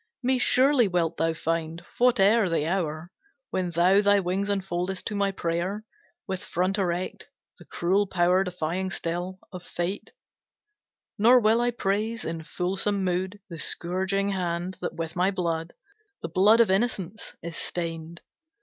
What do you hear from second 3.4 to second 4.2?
When thou thy